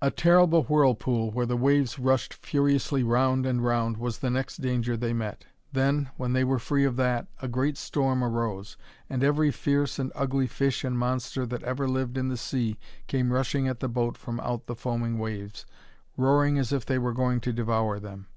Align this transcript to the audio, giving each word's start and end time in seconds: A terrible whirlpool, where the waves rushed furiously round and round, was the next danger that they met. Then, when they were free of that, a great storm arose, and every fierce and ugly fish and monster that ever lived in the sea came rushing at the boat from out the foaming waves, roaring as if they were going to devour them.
A 0.00 0.10
terrible 0.10 0.62
whirlpool, 0.62 1.30
where 1.30 1.44
the 1.44 1.54
waves 1.58 1.98
rushed 1.98 2.32
furiously 2.32 3.02
round 3.02 3.44
and 3.44 3.62
round, 3.62 3.98
was 3.98 4.20
the 4.20 4.30
next 4.30 4.62
danger 4.62 4.96
that 4.96 5.06
they 5.06 5.12
met. 5.12 5.44
Then, 5.70 6.08
when 6.16 6.32
they 6.32 6.44
were 6.44 6.58
free 6.58 6.84
of 6.86 6.96
that, 6.96 7.26
a 7.42 7.46
great 7.46 7.76
storm 7.76 8.24
arose, 8.24 8.78
and 9.10 9.22
every 9.22 9.50
fierce 9.50 9.98
and 9.98 10.10
ugly 10.14 10.46
fish 10.46 10.82
and 10.82 10.98
monster 10.98 11.44
that 11.44 11.62
ever 11.62 11.86
lived 11.86 12.16
in 12.16 12.28
the 12.30 12.38
sea 12.38 12.78
came 13.06 13.34
rushing 13.34 13.68
at 13.68 13.80
the 13.80 13.86
boat 13.90 14.16
from 14.16 14.40
out 14.40 14.64
the 14.64 14.74
foaming 14.74 15.18
waves, 15.18 15.66
roaring 16.16 16.56
as 16.56 16.72
if 16.72 16.86
they 16.86 16.96
were 16.98 17.12
going 17.12 17.38
to 17.40 17.52
devour 17.52 18.00
them. 18.00 18.28